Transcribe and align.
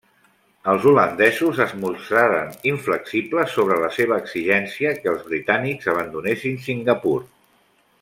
Els 0.71 0.85
holandesos 0.91 1.59
es 1.65 1.75
mostraren 1.83 2.57
inflexibles 2.71 3.55
sobre 3.59 3.79
la 3.85 3.93
seva 4.01 4.19
exigència 4.25 4.97
que 5.05 5.15
els 5.15 5.25
britànics 5.31 5.95
abandonessin 5.97 6.63
Singapur. 6.71 7.19